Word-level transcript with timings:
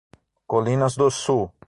Colinas 0.47 0.95
do 0.97 1.11
Sul 1.11 1.47